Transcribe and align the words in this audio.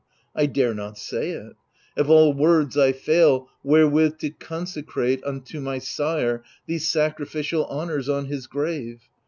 I 0.35 0.47
dare 0.47 0.73
not 0.73 0.97
say 0.97 1.29
it: 1.29 1.53
of 1.95 2.09
all 2.09 2.33
words 2.33 2.75
I 2.75 2.91
fail 2.91 3.49
Wherewith 3.63 4.17
to 4.21 4.31
consecrate 4.31 5.23
unto 5.23 5.59
my 5.59 5.77
sire 5.77 6.43
These 6.65 6.89
sacrificial 6.89 7.67
honours 7.67 8.09
on 8.09 8.25
his 8.25 8.47
grave. 8.47 9.01